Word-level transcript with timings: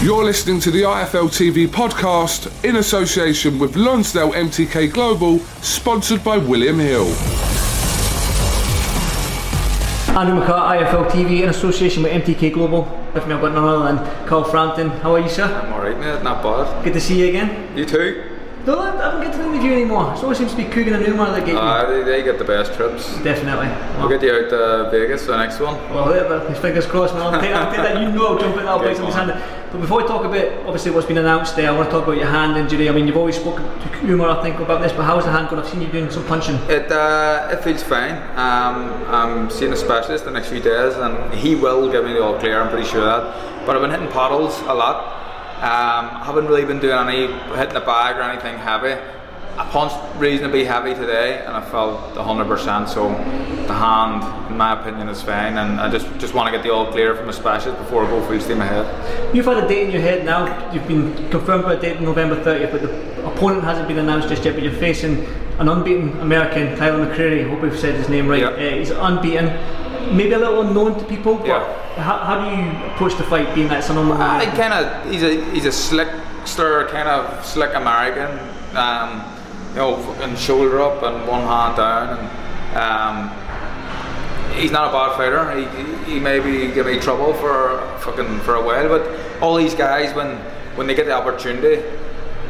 You're 0.00 0.22
listening 0.22 0.60
to 0.60 0.70
the 0.70 0.82
IFL 0.82 1.28
TV 1.28 1.66
podcast 1.66 2.64
in 2.64 2.76
association 2.76 3.58
with 3.58 3.74
Lonsdale 3.74 4.30
MTK 4.30 4.92
Global, 4.92 5.40
sponsored 5.60 6.22
by 6.22 6.38
William 6.38 6.78
Hill. 6.78 7.06
Andrew 10.16 10.40
McCart, 10.40 10.78
IFL 10.78 11.10
TV 11.10 11.42
in 11.42 11.48
association 11.48 12.04
with 12.04 12.12
MTK 12.12 12.52
Global. 12.52 12.82
With 13.12 13.26
me, 13.26 13.34
I've 13.34 13.40
got 13.40 13.52
none 13.54 13.64
other 13.64 13.92
than 13.92 14.28
Carl 14.28 14.44
Frampton. 14.44 14.88
How 14.88 15.16
are 15.16 15.20
you, 15.20 15.28
sir? 15.28 15.46
I'm 15.46 15.72
alright, 15.72 15.98
mate. 15.98 16.22
Not 16.22 16.44
bad. 16.44 16.84
Good 16.84 16.92
to 16.92 17.00
see 17.00 17.18
you 17.18 17.30
again. 17.30 17.76
You 17.76 17.84
too? 17.84 18.27
No, 18.68 18.80
I 18.80 18.90
haven't 18.96 19.22
get 19.22 19.32
to 19.32 19.42
interview 19.48 19.72
anymore. 19.72 20.12
It 20.12 20.22
always 20.22 20.36
seems 20.36 20.50
to 20.50 20.56
be 20.58 20.64
Kugan 20.64 20.92
and 20.92 21.02
Newman 21.06 21.32
that 21.32 21.46
get 21.46 21.54
you. 21.54 21.58
Uh, 21.58 21.88
they, 21.88 22.02
they 22.02 22.22
get 22.22 22.38
the 22.38 22.44
best 22.44 22.74
trips. 22.74 23.16
Definitely. 23.22 23.68
We'll 23.96 24.10
get 24.10 24.20
you 24.20 24.30
out 24.30 24.50
to 24.50 24.90
Vegas 24.90 25.22
for 25.24 25.32
the 25.32 25.38
next 25.38 25.58
one. 25.58 25.74
Well, 25.88 26.14
yeah, 26.14 26.28
but 26.28 26.54
fingers 26.58 26.84
crossed, 26.84 27.14
man. 27.14 27.22
I'll 27.32 27.40
take, 27.40 27.54
I'll 27.54 27.70
take 27.72 27.80
that. 27.80 28.02
You 28.02 28.12
know, 28.12 28.26
I'll 28.26 28.38
jump 28.38 28.58
in. 28.58 28.66
I'll 28.66 28.76
Okay, 28.76 28.88
play 28.88 28.94
somebody's 28.94 29.14
hand. 29.16 29.30
But 29.72 29.80
before 29.80 30.02
we 30.02 30.06
talk 30.06 30.22
about 30.26 30.52
obviously 30.66 30.90
what's 30.90 31.06
been 31.06 31.16
announced 31.16 31.56
there, 31.56 31.70
I 31.70 31.74
want 31.74 31.88
to 31.88 31.92
talk 31.92 32.04
about 32.04 32.18
your 32.18 32.26
hand 32.26 32.58
injury. 32.58 32.90
I 32.90 32.92
mean, 32.92 33.06
you've 33.06 33.16
always 33.16 33.36
spoken 33.36 33.64
to 33.64 33.88
Kumar, 34.00 34.28
I 34.38 34.42
think, 34.42 34.60
about 34.60 34.82
this, 34.82 34.92
but 34.92 35.04
how's 35.04 35.24
the 35.24 35.30
hand 35.32 35.48
going? 35.48 35.62
I've 35.62 35.68
seen 35.70 35.80
you 35.80 35.88
doing 35.88 36.10
some 36.10 36.26
punching. 36.26 36.56
It 36.68 36.92
uh, 36.92 37.48
it 37.50 37.64
feels 37.64 37.82
fine. 37.82 38.16
Um, 38.36 38.92
I'm 39.08 39.50
seeing 39.50 39.72
a 39.72 39.76
specialist 39.76 40.26
the 40.26 40.30
next 40.30 40.48
few 40.48 40.60
days, 40.60 40.94
and 40.94 41.32
he 41.32 41.54
will 41.54 41.90
give 41.90 42.04
me 42.04 42.12
the 42.12 42.22
all 42.22 42.38
clear. 42.38 42.60
I'm 42.60 42.68
pretty 42.68 42.86
sure 42.86 43.00
of 43.00 43.06
that. 43.34 43.66
But 43.66 43.76
I've 43.76 43.82
been 43.82 43.90
hitting 43.90 44.08
paddles 44.12 44.58
a 44.60 44.74
lot. 44.74 45.17
Um, 45.58 45.64
I 45.64 46.22
haven't 46.24 46.46
really 46.46 46.64
been 46.64 46.78
doing 46.78 46.96
any 46.96 47.26
hitting 47.56 47.74
the 47.74 47.80
bag 47.80 48.16
or 48.16 48.22
anything 48.22 48.58
heavy. 48.58 48.94
I 49.58 49.68
punched 49.70 49.96
reasonably 50.20 50.64
heavy 50.64 50.94
today, 50.94 51.44
and 51.44 51.56
I 51.56 51.60
felt 51.60 52.14
100%. 52.14 52.88
So 52.88 53.08
the 53.66 53.74
hand, 53.74 54.22
in 54.52 54.56
my 54.56 54.80
opinion, 54.80 55.08
is 55.08 55.20
fine, 55.20 55.58
and 55.58 55.80
I 55.80 55.90
just 55.90 56.06
just 56.18 56.32
want 56.32 56.46
to 56.46 56.52
get 56.56 56.62
the 56.62 56.72
all 56.72 56.86
clear 56.92 57.16
from 57.16 57.28
a 57.28 57.32
specialist 57.32 57.76
before 57.82 58.04
I 58.04 58.08
go 58.08 58.24
full 58.24 58.38
steam 58.40 58.60
ahead. 58.60 58.86
You've 59.34 59.46
had 59.46 59.56
a 59.56 59.66
date 59.66 59.86
in 59.86 59.90
your 59.90 60.00
head 60.00 60.24
now. 60.24 60.72
You've 60.72 60.86
been 60.86 61.28
confirmed 61.30 61.64
by 61.64 61.74
a 61.74 61.80
date 61.80 62.00
November 62.00 62.36
30th, 62.36 62.70
but 62.70 62.82
the 62.82 63.26
opponent 63.26 63.64
hasn't 63.64 63.88
been 63.88 63.98
announced 63.98 64.28
just 64.28 64.44
yet. 64.44 64.54
But 64.54 64.62
you're 64.62 64.72
facing 64.74 65.26
an 65.58 65.68
unbeaten 65.68 66.20
American, 66.20 66.76
Tyler 66.76 67.04
McCreary. 67.04 67.44
I 67.44 67.48
hope 67.48 67.60
we've 67.60 67.76
said 67.76 67.96
his 67.96 68.08
name 68.08 68.28
right. 68.28 68.42
Yeah. 68.42 68.50
Uh, 68.50 68.78
he's 68.78 68.90
unbeaten, 68.90 69.46
maybe 70.12 70.32
a 70.32 70.38
little 70.38 70.62
unknown 70.62 70.98
to 70.98 71.04
people. 71.04 71.36
But 71.36 71.46
Yeah. 71.48 72.02
how, 72.02 72.18
how 72.18 72.34
do 72.44 72.56
you 72.56 72.86
approach 72.92 73.16
the 73.16 73.24
fight, 73.24 73.54
being 73.54 73.68
that 73.68 73.78
it's 73.78 73.90
an 73.90 73.98
unknown? 73.98 74.20
I 74.20 74.46
kind 74.46 74.72
of 74.72 75.10
he's 75.10 75.22
a 75.22 75.44
he's 75.52 75.64
a 75.66 75.70
slickster 75.70 76.88
kind 76.88 77.08
of 77.08 77.44
slick 77.44 77.74
American. 77.74 78.38
Um, 78.76 79.22
you 79.70 79.76
know, 79.76 79.96
fucking 79.96 80.36
shoulder 80.36 80.80
up 80.80 81.02
and 81.02 81.26
one 81.28 81.42
hand 81.42 81.76
down, 81.76 82.18
and 82.18 82.76
um, 82.76 84.52
he's 84.54 84.70
not 84.70 84.88
a 84.88 84.92
bad 84.92 85.16
fighter. 85.16 85.42
He, 86.06 86.12
he 86.14 86.20
maybe 86.20 86.72
give 86.72 86.86
me 86.86 86.98
trouble 86.98 87.34
for 87.34 87.80
fucking 88.00 88.40
for 88.40 88.54
a 88.54 88.62
while, 88.64 88.88
but 88.88 89.02
all 89.42 89.56
these 89.56 89.74
guys 89.74 90.14
when 90.14 90.36
when 90.76 90.86
they 90.86 90.94
get 90.94 91.06
the 91.06 91.12
opportunity, 91.12 91.82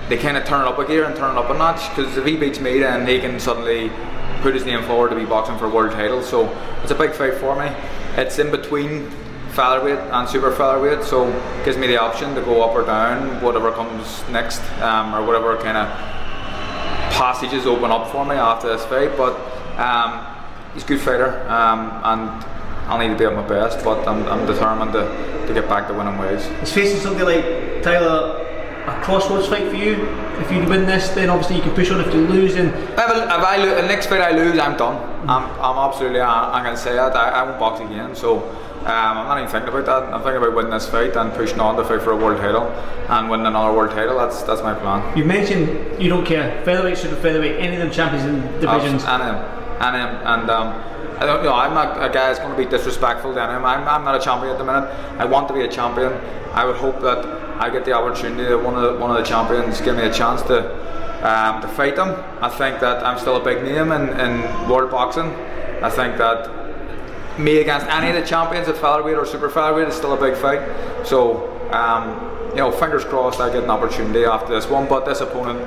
they 0.08 0.16
kind 0.16 0.37
of 0.37 0.44
turn 0.44 0.62
it 0.62 0.69
up 0.69 0.78
a 0.78 0.87
gear 0.87 1.04
and 1.04 1.16
turn 1.16 1.37
it 1.37 1.38
up 1.38 1.50
a 1.50 1.54
notch. 1.54 1.88
Because 1.94 2.16
if 2.16 2.25
he 2.25 2.37
beats 2.37 2.60
me, 2.60 2.78
then 2.78 3.06
he 3.06 3.19
can 3.20 3.38
suddenly 3.41 3.91
put 4.41 4.54
his 4.54 4.65
name 4.65 4.82
forward 4.84 5.10
to 5.10 5.16
be 5.16 5.25
boxing 5.25 5.59
for 5.59 5.66
a 5.66 5.69
world 5.69 5.93
title. 5.93 6.22
So 6.22 6.49
it's 6.82 6.91
a 6.91 6.94
big 6.94 7.12
fight 7.12 7.34
for 7.34 7.56
me. 7.59 7.75
It's 8.16 8.38
in 8.38 8.50
between 8.50 9.10
featherweight 9.53 9.99
and 9.99 10.28
super 10.28 10.53
featherweight, 10.53 11.04
so 11.04 11.31
gives 11.65 11.76
me 11.76 11.87
the 11.87 11.97
option 12.00 12.34
to 12.34 12.41
go 12.43 12.62
up 12.62 12.75
or 12.76 12.84
down, 12.84 13.43
whatever 13.43 13.72
comes 13.72 14.22
next, 14.28 14.60
um, 14.81 15.15
or 15.15 15.25
whatever 15.25 15.56
kind 15.56 15.76
of 15.76 15.88
passages 17.19 17.66
open 17.66 17.91
up 17.91 18.10
for 18.12 18.25
me 18.25 18.37
after 18.37 18.69
this 18.69 18.84
fight. 18.87 19.16
But 19.16 19.34
um, 19.78 20.25
he's 20.75 20.84
a 20.84 20.87
good 20.87 21.00
fighter, 21.00 21.41
um, 21.49 21.91
and 22.05 22.44
I'll 22.88 22.99
need 22.99 23.09
to 23.09 23.19
be 23.19 23.25
at 23.25 23.34
my 23.34 23.47
best. 23.47 23.84
But 23.84 24.06
I'm, 24.06 24.25
I'm 24.26 24.47
determined 24.47 24.93
to, 24.93 25.47
to 25.49 25.55
get 25.55 25.69
back 25.69 25.88
to 25.88 25.94
winning 25.94 26.19
ways. 26.19 26.47
He's 26.60 26.72
facing 26.72 27.00
somebody 27.00 27.37
like 27.37 27.82
Tyler. 27.82 28.47
A 28.88 29.03
crossroads 29.03 29.47
fight 29.49 29.69
for 29.69 29.76
you. 29.76 30.06
If 30.41 30.50
you 30.53 30.65
win 30.69 30.87
this, 30.87 31.09
then 31.10 31.31
obviously 31.31 31.56
you 31.56 31.62
can 31.62 31.75
push 31.75 31.91
on. 31.91 32.00
If 32.00 32.12
you 32.15 32.21
lose, 32.26 32.54
and 32.54 32.69
If 32.69 32.99
I, 32.99 33.25
if 33.25 33.44
I 33.44 33.56
lo- 33.56 33.75
the 33.75 33.87
next 33.88 34.06
fight 34.06 34.21
I 34.21 34.31
lose, 34.31 34.59
I'm 34.59 34.76
done. 34.76 34.97
I'm, 35.28 35.44
I'm 35.60 35.88
absolutely, 35.88 36.21
I, 36.21 36.53
I'm 36.56 36.65
going 36.65 36.76
to 36.76 36.81
say 36.81 36.94
that. 36.94 37.15
I, 37.15 37.28
I 37.31 37.43
won't 37.43 37.59
box 37.59 37.81
again. 37.81 38.15
So 38.15 38.49
um, 38.81 38.87
I'm 38.87 39.26
not 39.28 39.38
even 39.38 39.50
thinking 39.50 39.69
about 39.69 39.87
that. 39.87 40.15
I'm 40.15 40.22
thinking 40.22 40.38
about 40.43 40.54
winning 40.54 40.71
this 40.71 40.88
fight 40.88 41.16
and 41.16 41.32
pushing 41.32 41.60
on 41.60 41.76
to 41.76 41.84
fight 41.84 42.03
for 42.03 42.12
a 42.12 42.16
world 42.16 42.38
title 42.38 42.65
and 43.09 43.28
winning 43.28 43.47
another 43.47 43.76
world 43.76 43.91
title. 43.91 44.16
That's 44.16 44.43
that's 44.43 44.62
my 44.62 44.75
plan. 44.75 45.16
you 45.19 45.25
mentioned 45.25 46.00
you 46.00 46.09
don't 46.09 46.25
care 46.25 46.62
featherweight, 46.65 46.97
super 46.97 47.16
featherweight, 47.16 47.56
any 47.60 47.75
of 47.75 47.81
them 47.81 47.91
champions 47.91 48.25
in 48.25 48.60
divisions. 48.60 49.05
And 49.05 49.22
him, 49.22 49.34
and 49.81 49.97
him, 49.97 50.26
and 50.26 50.50
um, 50.50 50.69
I 51.20 51.26
don't 51.26 51.43
know. 51.43 51.53
I'm 51.53 51.75
not 51.75 51.97
a 51.97 52.09
guy 52.09 52.28
that's 52.28 52.38
going 52.38 52.53
to 52.53 52.56
be 52.56 52.65
disrespectful 52.65 53.34
to 53.34 53.41
him. 53.41 53.65
I'm, 53.65 53.88
I'm 53.88 54.05
not 54.05 54.15
a 54.15 54.20
champion 54.20 54.53
at 54.53 54.59
the 54.59 54.65
minute. 54.65 54.88
I 55.19 55.25
want 55.25 55.49
to 55.49 55.55
be 55.55 55.62
a 55.62 55.69
champion. 55.69 56.12
I 56.53 56.65
would 56.65 56.76
hope 56.76 57.00
that 57.00 57.47
I 57.58 57.70
get 57.70 57.84
the 57.84 57.92
opportunity 57.92 58.44
that 58.44 58.58
one 58.58 58.74
of 58.74 58.82
the, 58.82 58.98
one 59.00 59.10
of 59.10 59.16
the 59.16 59.24
champions 59.24 59.80
give 59.80 59.96
me 59.96 60.02
a 60.02 60.12
chance 60.12 60.42
to 60.42 60.88
um, 61.22 61.60
to 61.60 61.69
fight 61.69 61.96
them. 61.96 62.22
I 62.41 62.48
think 62.48 62.80
that 62.80 63.04
I'm 63.04 63.19
still 63.19 63.36
a 63.36 63.44
big 63.44 63.64
name 63.64 63.91
in, 63.91 64.20
in 64.20 64.69
world 64.69 64.91
boxing. 64.91 65.26
I 65.82 65.91
think 65.91 66.16
that 66.19 67.38
me 67.38 67.58
against 67.58 67.86
any 67.86 68.08
of 68.08 68.14
the 68.14 68.26
champions 68.26 68.69
at 68.69 68.76
featherweight 68.76 69.16
or 69.16 69.26
super 69.26 69.50
featherweight 69.50 69.88
is 69.88 69.94
still 69.94 70.12
a 70.12 70.20
big 70.20 70.36
fight. 70.36 70.60
So, 71.06 71.48
um, 71.72 72.50
you 72.50 72.56
know, 72.56 72.70
fingers 72.70 73.04
crossed 73.04 73.41
I 73.41 73.52
get 73.52 73.64
an 73.64 73.70
opportunity 73.70 74.25
after 74.25 74.54
this 74.54 74.69
one. 74.69 74.88
But 74.88 75.06
this 75.06 75.20
opponent, 75.20 75.60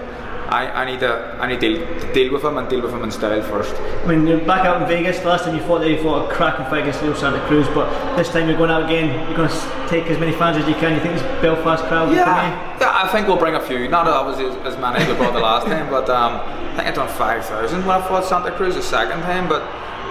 I, 0.51 0.83
I 0.83 0.85
need 0.85 0.99
to 0.99 1.37
I 1.39 1.47
need 1.47 1.61
to, 1.61 1.99
to 2.01 2.13
deal 2.13 2.33
with 2.33 2.43
him 2.43 2.57
and 2.57 2.67
deal 2.67 2.81
with 2.81 2.91
him 2.91 3.03
in 3.03 3.11
style 3.11 3.41
first. 3.41 3.73
I 3.73 4.07
mean, 4.07 4.27
you're 4.27 4.39
back 4.39 4.65
out 4.65 4.81
in 4.81 4.87
Vegas. 4.87 5.23
Last 5.23 5.45
time 5.45 5.55
you 5.55 5.63
fought 5.63 5.79
there, 5.79 5.89
you 5.89 6.03
fought 6.03 6.29
a 6.29 6.33
cracking 6.35 6.65
fight 6.65 6.81
against 6.81 7.01
Leo 7.01 7.13
Santa 7.13 7.39
Cruz. 7.47 7.67
But 7.69 8.17
this 8.17 8.27
time 8.29 8.49
you're 8.49 8.57
going 8.57 8.69
out 8.69 8.83
again. 8.83 9.07
You're 9.29 9.37
going 9.37 9.49
to 9.49 9.87
take 9.87 10.07
as 10.07 10.19
many 10.19 10.33
fans 10.33 10.57
as 10.57 10.67
you 10.67 10.75
can. 10.75 10.93
You 10.93 10.99
think 10.99 11.13
this 11.13 11.41
Belfast 11.41 11.85
crowd 11.85 12.07
come 12.07 12.15
yeah, 12.15 12.91
I 12.93 13.07
think 13.13 13.27
we'll 13.27 13.37
bring 13.37 13.55
a 13.55 13.61
few. 13.61 13.87
Not 13.87 14.07
obviously 14.07 14.45
as, 14.45 14.73
as 14.73 14.79
many 14.79 14.99
as 14.99 15.07
we 15.07 15.15
brought 15.15 15.33
the 15.33 15.39
last 15.39 15.67
time, 15.67 15.89
but 15.89 16.09
um, 16.09 16.41
I 16.73 16.75
think 16.75 16.87
I 16.89 16.91
done 16.91 17.07
five 17.07 17.45
thousand 17.45 17.85
when 17.85 18.01
I 18.01 18.05
fought 18.05 18.25
Santa 18.25 18.51
Cruz 18.51 18.75
the 18.75 18.83
second 18.83 19.21
time. 19.21 19.47
But 19.47 19.61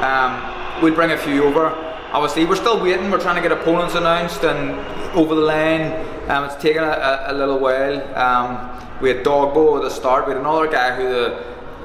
um, 0.03 0.83
we'll 0.83 0.95
bring 0.95 1.11
a 1.11 1.19
few 1.19 1.45
over. 1.45 1.90
Obviously, 2.13 2.45
we're 2.45 2.57
still 2.57 2.83
waiting. 2.83 3.11
We're 3.11 3.21
trying 3.21 3.37
to 3.37 3.43
get 3.43 3.53
opponents 3.53 3.95
announced 3.95 4.43
and 4.45 4.71
over 5.17 5.35
the 5.35 5.41
line. 5.43 5.93
Um, 6.29 6.45
it's 6.45 6.57
taken 6.57 6.83
a, 6.83 6.87
a, 6.87 7.33
a 7.33 7.35
little 7.35 7.59
while. 7.59 8.03
Um, 8.17 8.99
we 9.01 9.09
had 9.11 9.25
Dogbo 9.25 9.77
at 9.77 9.83
the 9.83 9.91
start. 9.91 10.27
We 10.27 10.33
had 10.33 10.41
another 10.41 10.69
guy 10.69 10.97
who 10.97 11.05
the 11.05 11.45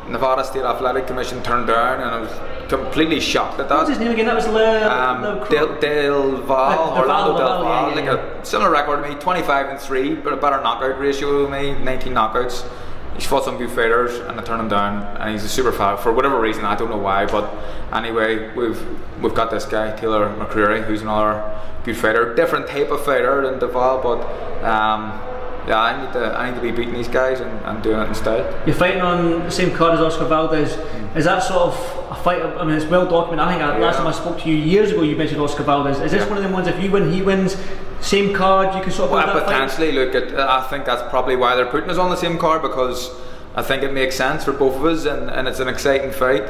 Nevada 0.09 0.43
State 0.43 0.63
Athletic 0.63 1.07
Commission 1.07 1.41
turned 1.43 1.67
down, 1.67 2.01
and 2.01 2.09
I 2.09 2.19
was 2.19 2.69
completely 2.69 3.19
shocked 3.19 3.59
at 3.59 3.69
that. 3.69 3.75
What's 3.77 3.89
his 3.89 3.99
name 3.99 4.11
again? 4.11 4.25
That 4.25 4.35
was 4.35 4.47
Le, 4.47 4.87
Um, 4.87 5.21
Le 5.21 5.49
Del, 5.49 5.79
Del 5.79 6.37
Val, 6.41 6.69
Del 6.93 6.97
Orlando 7.03 7.37
Val, 7.37 7.37
Del 7.37 7.63
Val, 7.63 7.63
yeah, 7.63 7.89
yeah, 7.89 7.95
like 7.95 8.05
yeah. 8.05 8.39
a 8.41 8.45
similar 8.45 8.71
record 8.71 9.03
to 9.03 9.09
me, 9.09 9.15
25 9.15 9.69
and 9.69 9.79
3, 9.79 10.15
but 10.15 10.33
a 10.33 10.37
better 10.37 10.61
knockout 10.61 10.99
ratio 10.99 11.43
than 11.43 11.51
me, 11.51 11.83
19 11.83 12.13
knockouts. 12.13 12.67
He's 13.15 13.25
fought 13.25 13.45
some 13.45 13.57
good 13.57 13.69
fighters 13.71 14.19
and 14.19 14.39
I 14.39 14.43
turned 14.43 14.61
him 14.61 14.69
down, 14.69 15.17
and 15.17 15.31
he's 15.31 15.43
a 15.43 15.49
super 15.49 15.71
fighter 15.71 15.97
for 15.97 16.13
whatever 16.13 16.39
reason. 16.39 16.65
I 16.65 16.75
don't 16.75 16.89
know 16.89 16.97
why, 16.97 17.25
but 17.25 17.53
anyway, 17.93 18.53
we've 18.55 18.85
we've 19.21 19.33
got 19.33 19.51
this 19.51 19.65
guy 19.65 19.95
Tyler 19.95 20.27
McCreary, 20.35 20.83
who's 20.83 21.01
another 21.01 21.59
good 21.83 21.95
fighter, 21.95 22.35
different 22.35 22.67
type 22.67 22.91
of 22.91 23.03
fighter 23.05 23.49
than 23.49 23.59
Deval, 23.59 24.03
but 24.03 24.63
um, 24.63 25.19
yeah, 25.67 25.79
I 25.81 26.05
need 26.05 26.13
to 26.13 26.37
I 26.37 26.49
need 26.49 26.55
to 26.55 26.61
be 26.61 26.71
beating 26.71 26.93
these 26.93 27.07
guys 27.07 27.39
and, 27.39 27.51
and 27.65 27.81
doing 27.83 27.99
it 27.99 28.07
instead. 28.09 28.67
You're 28.67 28.75
fighting 28.75 29.01
on 29.01 29.39
the 29.45 29.51
same 29.51 29.71
card 29.75 29.95
as 29.95 29.99
Oscar 30.01 30.25
Valdez. 30.25 30.73
Is 31.15 31.25
that 31.25 31.39
sort 31.43 31.61
of 31.73 32.07
a 32.11 32.15
fight? 32.15 32.41
I 32.41 32.63
mean, 32.65 32.75
it's 32.75 32.85
well 32.85 33.05
documented. 33.09 33.39
I 33.47 33.51
think 33.51 33.63
I, 33.63 33.77
last 33.79 33.97
time 33.97 34.07
I 34.07 34.11
spoke 34.11 34.39
to 34.41 34.49
you 34.49 34.55
years 34.55 34.91
ago, 34.91 35.01
you 35.01 35.15
mentioned 35.15 35.41
Oscar 35.41 35.63
Valdez. 35.63 35.99
Is 36.01 36.11
this 36.11 36.21
Yeah. 36.23 36.27
one 36.29 36.37
of 36.37 36.43
them 36.43 36.51
ones? 36.53 36.67
If 36.67 36.81
you 36.83 36.91
win, 36.91 37.11
he 37.11 37.21
wins. 37.21 37.55
Same 38.01 38.33
card, 38.35 38.75
you 38.75 38.81
can 38.81 38.91
sort 38.91 39.07
of 39.07 39.13
Well, 39.15 39.25
that 39.25 39.33
fight? 39.33 39.45
potentially, 39.45 39.91
look 39.93 40.13
at. 40.13 40.37
I 40.39 40.61
think 40.69 40.85
that's 40.85 41.01
probably 41.09 41.35
why 41.35 41.55
they're 41.55 41.65
putting 41.65 41.89
us 41.89 41.97
on 41.97 42.09
the 42.09 42.17
same 42.17 42.37
card 42.37 42.61
because 42.61 43.09
I 43.55 43.61
think 43.63 43.81
it 43.83 43.93
makes 43.93 44.15
sense 44.15 44.43
for 44.43 44.51
both 44.51 44.75
of 44.75 44.85
us, 44.85 45.05
and, 45.05 45.31
and 45.31 45.47
it's 45.47 45.59
an 45.61 45.69
exciting 45.69 46.11
fight. 46.11 46.43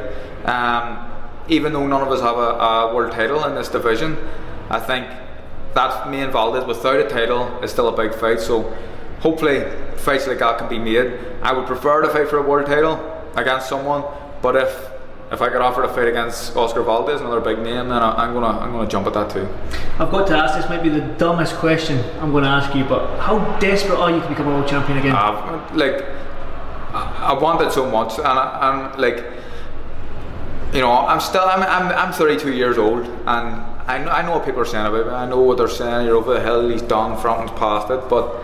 Um, 0.44 0.98
even 1.48 1.72
though 1.72 1.86
none 1.86 2.02
of 2.02 2.08
us 2.10 2.20
have 2.20 2.36
a, 2.36 2.50
a 2.90 2.94
world 2.94 3.12
title 3.12 3.44
in 3.44 3.54
this 3.54 3.68
division, 3.68 4.18
I 4.68 4.80
think 4.80 5.06
that 5.74 6.10
me 6.10 6.20
and 6.20 6.32
Valdez 6.32 6.64
without 6.64 6.96
a 6.96 7.08
title 7.08 7.46
is 7.62 7.70
still 7.70 7.88
a 7.88 7.96
big 7.96 8.14
fight. 8.14 8.40
So 8.40 8.76
hopefully, 9.20 9.64
fights 9.96 10.26
like 10.26 10.38
that 10.38 10.58
can 10.58 10.68
be 10.68 10.78
made. 10.78 11.18
I 11.42 11.52
would 11.52 11.66
prefer 11.66 12.02
to 12.02 12.08
fight 12.08 12.28
for 12.28 12.38
a 12.38 12.42
world 12.42 12.66
title 12.66 13.00
against 13.36 13.68
someone, 13.68 14.04
but 14.42 14.56
if 14.56 14.92
if 15.32 15.42
I 15.42 15.48
get 15.48 15.60
offered 15.60 15.84
a 15.84 15.92
fight 15.92 16.06
against 16.06 16.56
Oscar 16.56 16.82
Valdez, 16.82 17.20
another 17.20 17.40
big 17.40 17.58
name, 17.58 17.88
then 17.88 17.98
I, 17.98 18.24
I'm 18.24 18.32
gonna 18.32 18.58
I'm 18.58 18.72
gonna 18.72 18.88
jump 18.88 19.06
at 19.08 19.14
that 19.14 19.30
too. 19.30 19.48
I've 19.98 20.10
got 20.10 20.26
to 20.28 20.36
ask. 20.36 20.56
This 20.56 20.68
might 20.68 20.82
be 20.82 20.88
the 20.88 21.00
dumbest 21.18 21.56
question 21.56 21.98
I'm 22.20 22.30
going 22.30 22.44
to 22.44 22.50
ask 22.50 22.74
you, 22.74 22.84
but 22.84 23.18
how 23.18 23.38
desperate 23.58 23.98
are 23.98 24.10
you 24.10 24.20
to 24.20 24.28
become 24.28 24.46
a 24.46 24.50
world 24.50 24.68
champion 24.68 24.98
again? 24.98 25.16
I've, 25.16 25.74
like 25.74 26.04
I, 26.92 27.30
I 27.30 27.42
wanted 27.42 27.72
so 27.72 27.90
much, 27.90 28.18
and 28.18 28.26
I, 28.26 28.58
I'm 28.70 29.00
like, 29.00 29.24
you 30.72 30.80
know, 30.80 30.92
I'm 30.92 31.20
still 31.20 31.42
I'm, 31.42 31.62
I'm, 31.62 31.92
I'm 31.96 32.12
32 32.12 32.52
years 32.52 32.78
old, 32.78 33.06
and 33.06 33.26
I 33.88 33.98
know, 33.98 34.10
I 34.10 34.22
know 34.22 34.32
what 34.32 34.44
people 34.44 34.60
are 34.60 34.66
saying 34.66 34.86
about 34.86 35.06
me. 35.06 35.12
I 35.12 35.26
know 35.26 35.40
what 35.40 35.58
they're 35.58 35.68
saying. 35.68 36.06
You're 36.06 36.16
over 36.16 36.34
the 36.34 36.40
hill. 36.40 36.68
He's 36.68 36.82
done. 36.82 37.20
Frampton's 37.20 37.56
past 37.58 37.90
it. 37.90 38.08
But 38.08 38.34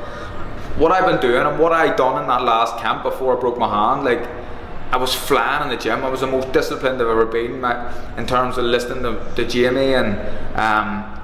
what 0.82 0.92
I've 0.92 1.06
been 1.06 1.20
doing 1.20 1.46
and 1.46 1.58
what 1.58 1.72
I 1.72 1.94
done 1.94 2.20
in 2.20 2.28
that 2.28 2.42
last 2.42 2.76
camp 2.78 3.04
before 3.04 3.36
I 3.36 3.40
broke 3.40 3.58
my 3.58 3.68
hand, 3.68 4.04
like. 4.04 4.28
I 4.92 4.98
was 4.98 5.14
flying 5.14 5.62
in 5.62 5.68
the 5.70 5.82
gym. 5.82 6.04
I 6.04 6.10
was 6.10 6.20
the 6.20 6.26
most 6.26 6.52
disciplined 6.52 7.00
I've 7.00 7.08
ever 7.08 7.24
been 7.24 7.64
in 8.18 8.26
terms 8.26 8.58
of 8.58 8.66
listening 8.66 9.02
to, 9.04 9.34
to 9.36 9.48
Jamie 9.48 9.94
and 9.94 10.18
um, 10.54 11.18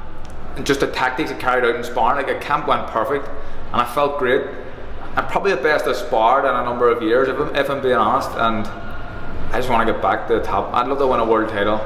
and 0.58 0.66
just 0.66 0.80
the 0.80 0.86
tactics 0.88 1.30
I 1.30 1.34
carried 1.34 1.64
out 1.64 1.76
in 1.76 1.84
sparring. 1.84 2.26
Like 2.26 2.34
a 2.34 2.40
camp 2.40 2.66
went 2.66 2.86
perfect, 2.88 3.28
and 3.28 3.80
I 3.80 3.84
felt 3.94 4.18
great. 4.18 4.42
I'm 5.16 5.26
probably 5.26 5.52
the 5.52 5.62
best 5.62 5.86
I've 5.86 5.96
sparred 5.96 6.44
in 6.44 6.50
a 6.50 6.64
number 6.64 6.88
of 6.88 7.02
years, 7.02 7.28
if 7.28 7.38
I'm, 7.38 7.54
if 7.54 7.70
I'm 7.70 7.80
being 7.80 7.94
honest. 7.94 8.30
And 8.30 8.66
I 8.66 9.58
just 9.58 9.68
want 9.68 9.86
to 9.86 9.92
get 9.92 10.02
back 10.02 10.28
to 10.28 10.34
the 10.34 10.42
top. 10.42 10.72
I'd 10.74 10.88
love 10.88 10.98
to 10.98 11.06
win 11.06 11.20
a 11.20 11.24
world 11.24 11.48
title. 11.48 11.78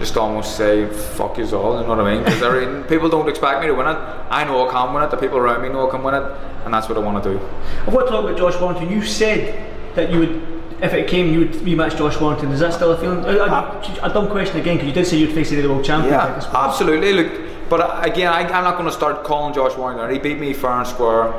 Just 0.00 0.16
almost 0.16 0.56
say 0.56 0.88
fuck 0.88 1.36
you 1.36 1.44
all, 1.54 1.78
you 1.78 1.86
know 1.86 1.94
what 1.94 2.00
I 2.00 2.14
mean? 2.14 2.24
Because 2.24 2.86
people 2.88 3.08
don't 3.08 3.28
expect 3.28 3.60
me 3.60 3.66
to 3.66 3.74
win 3.74 3.86
it. 3.86 3.96
I 4.30 4.44
know 4.44 4.66
I 4.66 4.72
can 4.72 4.94
win 4.94 5.04
it. 5.04 5.10
The 5.10 5.18
people 5.18 5.36
around 5.36 5.62
me 5.62 5.68
know 5.68 5.86
I 5.86 5.90
can 5.90 6.02
win 6.02 6.14
it, 6.14 6.22
and 6.64 6.72
that's 6.72 6.88
what 6.88 6.96
I 6.96 7.00
want 7.02 7.22
to 7.22 7.34
do. 7.34 7.40
I've 7.86 7.92
got 7.92 8.04
to 8.04 8.10
talk 8.10 8.24
about 8.24 8.38
Josh 8.38 8.58
Warrington. 8.58 8.90
You 8.90 9.04
said 9.04 9.94
that 9.94 10.10
you 10.10 10.18
would, 10.20 10.62
if 10.82 10.94
it 10.94 11.06
came, 11.06 11.32
you 11.32 11.40
would 11.40 11.52
rematch 11.52 11.98
Josh 11.98 12.18
Warrington. 12.18 12.50
Is 12.50 12.60
that 12.60 12.72
still 12.72 12.92
a 12.92 12.96
feeling? 12.98 13.24
A, 13.26 13.44
a, 13.44 13.98
a 14.02 14.12
dumb 14.12 14.30
question 14.30 14.58
again, 14.58 14.76
because 14.76 14.88
you 14.88 14.94
did 14.94 15.06
say 15.06 15.18
you'd 15.18 15.34
face 15.34 15.50
the 15.50 15.66
world 15.68 15.84
champion. 15.84 16.14
Yeah, 16.14 16.34
like, 16.34 16.54
absolutely. 16.54 17.12
Look, 17.12 17.68
but 17.68 17.80
uh, 17.80 18.00
again, 18.02 18.32
I, 18.32 18.40
I'm 18.40 18.64
not 18.64 18.78
going 18.78 18.86
to 18.86 18.92
start 18.92 19.22
calling 19.22 19.52
Josh 19.52 19.76
Warrington. 19.76 20.10
He 20.10 20.18
beat 20.18 20.38
me 20.38 20.54
fair 20.54 20.70
and 20.70 20.86
square 20.88 21.34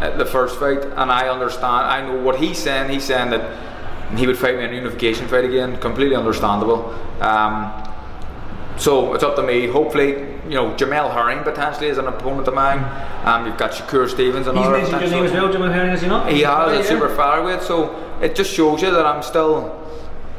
at 0.00 0.16
the 0.16 0.24
first 0.24 0.58
fight, 0.58 0.82
and 0.82 1.12
I 1.12 1.28
understand. 1.28 1.64
I 1.66 2.06
know 2.06 2.22
what 2.22 2.40
he's 2.40 2.58
saying. 2.58 2.90
He's 2.90 3.04
saying 3.04 3.30
that 3.30 4.16
he 4.16 4.26
would 4.26 4.38
fight 4.38 4.56
me 4.56 4.64
in 4.64 4.70
a 4.70 4.74
unification 4.74 5.28
fight 5.28 5.44
again. 5.44 5.76
Completely 5.78 6.16
understandable. 6.16 6.94
Um, 7.20 7.87
so 8.78 9.14
it's 9.14 9.24
up 9.24 9.36
to 9.36 9.42
me. 9.42 9.66
Hopefully, 9.66 10.10
you 10.48 10.54
know, 10.54 10.72
Jamel 10.74 11.12
Herring 11.12 11.42
potentially 11.44 11.88
is 11.88 11.98
an 11.98 12.06
opponent 12.06 12.46
of 12.48 12.54
mine. 12.54 12.78
Um, 13.26 13.46
you've 13.46 13.58
got 13.58 13.72
Shakur 13.72 14.08
Stevens, 14.08 14.46
and 14.46 14.56
He's 14.58 14.68
mentioned 14.68 15.00
your 15.02 15.10
name 15.10 15.24
as 15.24 15.32
well, 15.32 15.48
Jamel 15.52 15.72
Herring, 15.72 15.90
is 15.92 16.02
he 16.02 16.08
not? 16.08 16.30
He 16.32 16.42
has 16.42 16.72
Yeah. 16.72 16.78
at 16.78 16.84
super 16.86 17.08
featherweight, 17.14 17.62
so 17.62 17.94
it 18.22 18.34
just 18.34 18.52
shows 18.52 18.80
you 18.82 18.90
that 18.90 19.04
I'm 19.04 19.22
still 19.22 19.74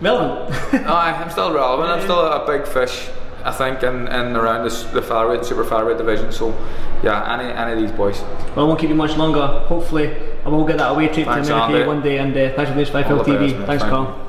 Relevant. 0.02 0.50
Aye, 0.88 1.12
I'm 1.22 1.30
still 1.30 1.54
relevant. 1.54 1.90
I'm 1.90 2.02
still 2.02 2.22
a 2.22 2.46
big 2.48 2.66
fish, 2.66 3.10
I 3.44 3.52
think, 3.52 3.84
in, 3.84 4.08
in 4.08 4.34
around 4.38 4.64
this, 4.64 4.84
the 4.84 5.02
featherweight, 5.02 5.44
super 5.44 5.66
featherweight 5.66 5.98
division. 5.98 6.32
So, 6.32 6.56
yeah, 7.04 7.38
any 7.38 7.52
any 7.52 7.74
of 7.74 7.80
these 7.80 7.92
boys. 7.92 8.22
well, 8.56 8.64
I 8.66 8.68
won't 8.70 8.80
keep 8.80 8.88
you 8.90 8.96
much 8.96 9.18
longer. 9.18 9.46
Hopefully, 9.68 10.16
I 10.46 10.48
will 10.48 10.64
get 10.64 10.78
that 10.78 10.92
away 10.92 11.08
trip 11.10 11.26
to 11.26 11.32
America 11.34 11.86
one 11.86 12.02
day. 12.02 12.18
And 12.18 12.32
uh, 12.32 12.56
thanks 12.56 12.72
for 12.72 12.78
this, 12.78 12.90
All 12.96 13.02
Fifield 13.04 13.26
the 13.26 13.32
TV. 13.32 13.52
best. 13.58 13.66
Thanks, 13.68 13.84
Thank 13.84 13.94
Carl. 13.94 14.29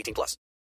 18 0.00 0.14
plus. 0.14 0.36